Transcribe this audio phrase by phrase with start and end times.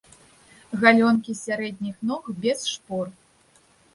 [0.83, 3.07] Галёнкі сярэдніх ног без шпор.